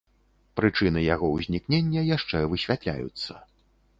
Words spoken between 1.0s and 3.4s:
яго ўзнікнення яшчэ высвятляюцца.